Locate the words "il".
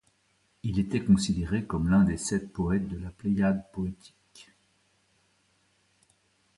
0.63-0.79